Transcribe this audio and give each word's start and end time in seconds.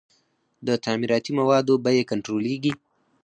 د 0.67 0.69
تعمیراتي 0.85 1.31
موادو 1.39 1.73
بیې 1.85 2.03
کنټرولیږي؟ 2.11 2.73